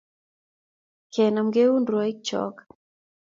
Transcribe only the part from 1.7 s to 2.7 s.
rwoik chok